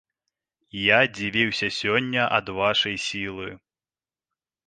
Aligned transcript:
Я 0.83 0.99
здзівіўся 1.07 1.67
сёння 1.81 2.21
ад 2.37 2.47
вашай 2.59 2.95
сілы. 3.07 3.47